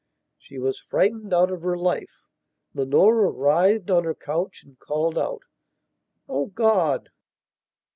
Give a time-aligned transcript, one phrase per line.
[0.39, 2.23] She was frightened out of her life.
[2.73, 5.43] Leonora writhed on her couch and called out:
[6.27, 7.09] "Oh, God!..."